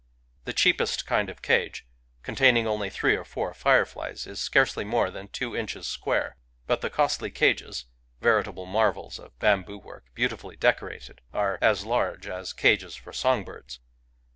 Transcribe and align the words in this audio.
The 0.45 0.53
cheapest 0.53 1.05
kind 1.05 1.29
of 1.29 1.43
cage, 1.43 1.85
containing 2.23 2.65
only 2.65 2.89
three 2.89 3.15
or 3.15 3.23
four 3.23 3.53
fireflies, 3.53 4.25
is 4.25 4.41
scarcely 4.41 4.83
more 4.83 5.11
than 5.11 5.27
two 5.27 5.55
inches 5.55 5.85
square; 5.85 6.37
but 6.65 6.81
the 6.81 6.89
costly 6.89 7.29
cages— 7.29 7.85
veritable 8.19 8.65
marvels 8.65 9.19
of 9.19 9.37
bamboo 9.37 9.77
work, 9.77 10.05
beautifolly 10.15 10.57
decorated— 10.59 11.21
are 11.41 11.59
as 11.61 11.85
large 11.85 12.25
as 12.25 12.51
cages 12.51 12.95
for 12.95 13.13
song 13.13 13.45
birds. 13.45 13.79